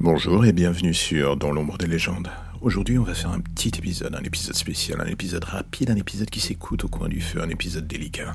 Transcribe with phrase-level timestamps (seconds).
[0.00, 2.28] Bonjour et bienvenue sur Dans l'ombre des légendes.
[2.64, 6.30] Aujourd'hui, on va faire un petit épisode, un épisode spécial, un épisode rapide, un épisode
[6.30, 8.34] qui s'écoute au coin du feu, un épisode délicat,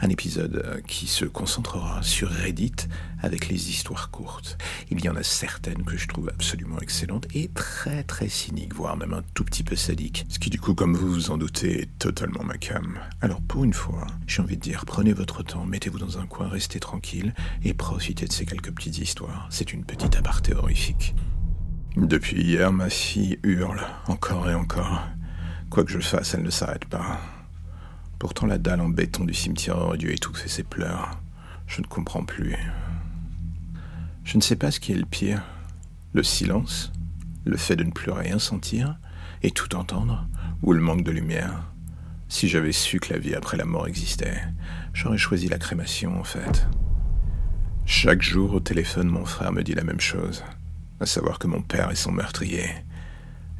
[0.00, 2.72] un épisode euh, qui se concentrera sur Reddit
[3.20, 4.56] avec les histoires courtes.
[4.90, 8.96] Il y en a certaines que je trouve absolument excellentes et très très cyniques, voire
[8.96, 10.24] même un tout petit peu sadiques.
[10.30, 12.98] Ce qui du coup, comme vous vous en doutez, est totalement ma cam.
[13.20, 16.48] Alors pour une fois, j'ai envie de dire, prenez votre temps, mettez-vous dans un coin,
[16.48, 19.48] restez tranquille et profitez de ces quelques petites histoires.
[19.50, 21.14] C'est une petite aparté horrifique.
[21.96, 25.08] Depuis hier, ma fille hurle, encore et encore.
[25.70, 27.18] Quoi que je fasse, elle ne s'arrête pas.
[28.18, 31.18] Pourtant, la dalle en béton du cimetière aurait dû étouffer ses pleurs.
[31.66, 32.54] Je ne comprends plus.
[34.24, 35.42] Je ne sais pas ce qui est le pire.
[36.12, 36.92] Le silence,
[37.46, 38.98] le fait de ne plus rien sentir
[39.42, 40.28] et tout entendre,
[40.62, 41.72] ou le manque de lumière.
[42.28, 44.42] Si j'avais su que la vie après la mort existait,
[44.92, 46.68] j'aurais choisi la crémation en fait.
[47.86, 50.44] Chaque jour au téléphone, mon frère me dit la même chose
[51.00, 52.68] à savoir que mon père est son meurtrier.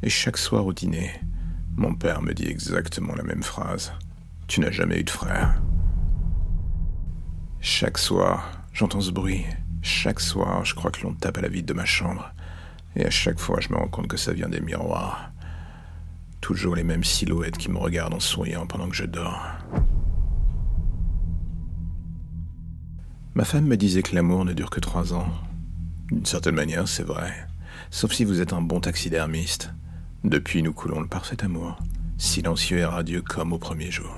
[0.03, 1.11] Et chaque soir au dîner,
[1.75, 3.93] mon père me dit exactement la même phrase.
[4.47, 5.61] Tu n'as jamais eu de frère.
[7.59, 9.45] Chaque soir, j'entends ce bruit.
[9.81, 12.31] Chaque soir, je crois que l'on tape à la vitre de ma chambre.
[12.95, 15.31] Et à chaque fois, je me rends compte que ça vient des miroirs.
[16.41, 19.45] Toujours les mêmes silhouettes qui me regardent en souriant pendant que je dors.
[23.35, 25.29] Ma femme me disait que l'amour ne dure que trois ans.
[26.11, 27.33] D'une certaine manière, c'est vrai.
[27.91, 29.73] Sauf si vous êtes un bon taxidermiste.
[30.23, 31.77] Depuis, nous coulons le parfait amour,
[32.17, 34.15] silencieux et radieux comme au premier jour.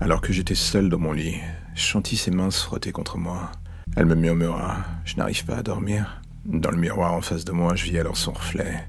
[0.00, 1.40] Alors que j'étais seul dans mon lit,
[1.74, 3.50] sentis ses mains se frotter contre moi.
[3.96, 6.22] Elle me murmura Je n'arrive pas à dormir.
[6.44, 8.86] Dans le miroir en face de moi, je vis alors son reflet,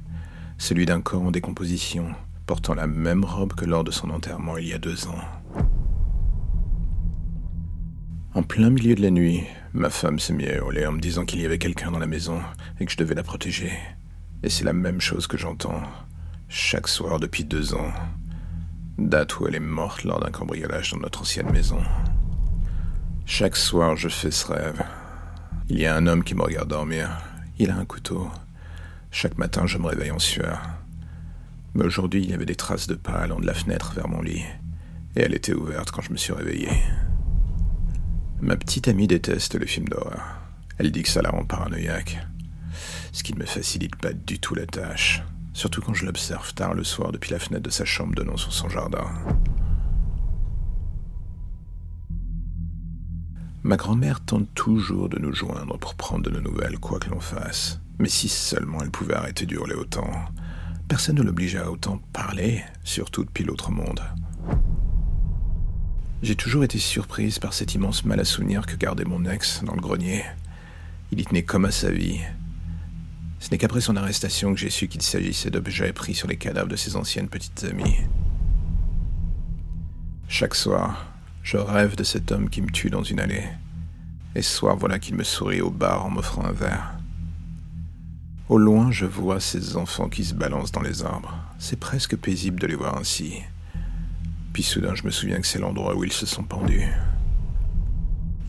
[0.58, 2.10] celui d'un corps en décomposition,
[2.45, 5.22] portant la même robe que lors de son enterrement il y a deux ans.
[8.36, 11.23] En plein milieu de la nuit, ma femme s'est mise à hurler en me disant
[11.23, 12.42] qu'il y avait quelqu'un dans la maison
[12.81, 13.72] et que je devais la protéger.
[14.44, 15.82] Et c'est la même chose que j'entends
[16.49, 17.93] chaque soir depuis deux ans,
[18.98, 21.80] date où elle est morte lors d'un cambriolage dans notre ancienne maison.
[23.26, 24.83] Chaque soir, je fais ce rêve.
[25.70, 27.10] Il y a un homme qui me regarde dormir.
[27.58, 28.30] Il a un couteau.
[29.11, 30.60] Chaque matin, je me réveille en sueur.
[31.73, 34.21] Mais aujourd'hui, il y avait des traces de pas allant de la fenêtre vers mon
[34.21, 34.43] lit.
[35.15, 36.67] Et elle était ouverte quand je me suis réveillé.
[38.42, 40.22] Ma petite amie déteste le film d'horreur.
[40.78, 42.20] Elle dit que ça la rend paranoïaque.
[43.12, 45.23] Ce qui ne me facilite pas du tout la tâche.
[45.54, 48.52] Surtout quand je l'observe tard le soir depuis la fenêtre de sa chambre donnant sur
[48.52, 49.06] son jardin.
[53.64, 57.22] Ma grand-mère tente toujours de nous joindre pour prendre de nos nouvelles, quoi que l'on
[57.22, 57.80] fasse.
[58.00, 60.12] Mais si seulement elle pouvait arrêter d'hurler autant.
[60.90, 64.02] Personne ne l'obligeait à autant parler, surtout depuis l'autre monde.
[66.21, 69.76] J'ai toujours été surprise par cet immense mal à souvenir que gardait mon ex dans
[69.76, 70.23] le grenier.
[71.11, 72.20] Il y tenait comme à sa vie.
[73.39, 76.70] Ce n'est qu'après son arrestation que j'ai su qu'il s'agissait d'objets pris sur les cadavres
[76.70, 77.98] de ses anciennes petites amies.
[80.27, 81.05] Chaque soir,
[81.43, 83.48] je rêve de cet homme qui me tue dans une allée.
[84.33, 86.95] Et ce soir, voilà qu'il me sourit au bar en m'offrant un verre.
[88.49, 91.36] Au loin, je vois ces enfants qui se balancent dans les arbres.
[91.59, 93.42] C'est presque paisible de les voir ainsi.
[94.55, 96.88] Puis soudain, je me souviens que c'est l'endroit où ils se sont pendus.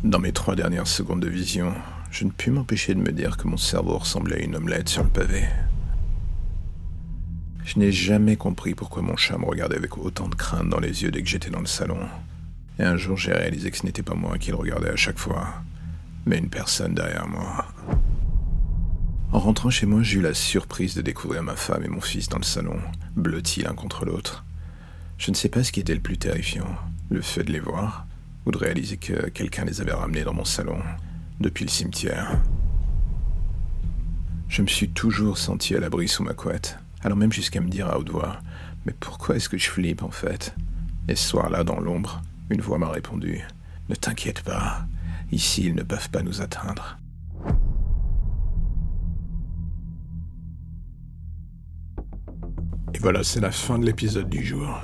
[0.05, 1.75] Dans mes trois dernières secondes de vision,
[2.13, 5.03] je ne pus m'empêcher de me dire que mon cerveau ressemblait à une omelette sur
[5.03, 5.43] le pavé.
[7.65, 11.03] Je n'ai jamais compris pourquoi mon chat me regardait avec autant de crainte dans les
[11.03, 11.99] yeux dès que j'étais dans le salon.
[12.79, 15.19] Et un jour, j'ai réalisé que ce n'était pas moi qui le regardais à chaque
[15.19, 15.55] fois,
[16.25, 17.67] mais une personne derrière moi.
[19.33, 22.29] En rentrant chez moi, j'ai eu la surprise de découvrir ma femme et mon fils
[22.29, 22.79] dans le salon,
[23.17, 24.46] blottis l'un contre l'autre.
[25.19, 26.69] Je ne sais pas ce qui était le plus terrifiant,
[27.11, 28.07] le fait de les voir,
[28.45, 30.79] ou de réaliser que quelqu'un les avait ramenés dans mon salon,
[31.41, 32.41] depuis le cimetière.
[34.49, 37.89] Je me suis toujours senti à l'abri sous ma couette, alors même jusqu'à me dire
[37.89, 38.41] à haute voix
[38.85, 40.55] Mais pourquoi est-ce que je flippe en fait?
[41.09, 43.41] Et ce soir-là, dans l'ombre, une voix m'a répondu
[43.89, 44.87] Ne t'inquiète pas,
[45.33, 46.99] ici ils ne peuvent pas nous atteindre.
[52.95, 54.81] Et voilà, c'est la fin de l'épisode du jour.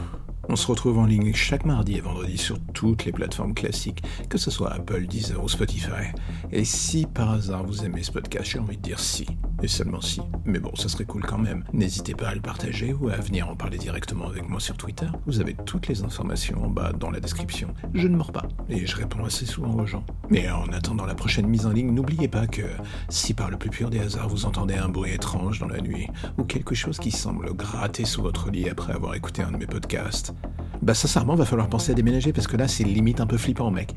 [0.53, 4.37] On se retrouve en ligne chaque mardi et vendredi sur toutes les plateformes classiques, que
[4.37, 6.13] ce soit Apple, Deezer ou Spotify.
[6.51, 9.27] Et si par hasard vous aimez ce podcast, j'ai envie de dire si,
[9.63, 10.21] et seulement si.
[10.45, 11.65] Mais bon, ça serait cool quand même.
[11.73, 15.07] N'hésitez pas à le partager ou à venir en parler directement avec moi sur Twitter.
[15.25, 17.73] Vous avez toutes les informations en bas dans la description.
[17.95, 20.05] Je ne mords pas et je réponds assez souvent aux gens.
[20.29, 22.67] Mais en attendant la prochaine mise en ligne, n'oubliez pas que
[23.09, 26.09] si par le plus pur des hasards vous entendez un bruit étrange dans la nuit
[26.37, 29.67] ou quelque chose qui semble gratter sous votre lit après avoir écouté un de mes
[29.67, 30.35] podcasts,
[30.83, 33.71] bah sincèrement, va falloir penser à déménager parce que là, c'est limite un peu flippant,
[33.71, 33.95] mec.